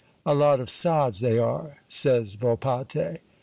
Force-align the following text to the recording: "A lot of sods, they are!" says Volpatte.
"A 0.25 0.33
lot 0.33 0.59
of 0.59 0.67
sods, 0.67 1.19
they 1.19 1.37
are!" 1.37 1.77
says 1.87 2.33
Volpatte. 2.35 3.19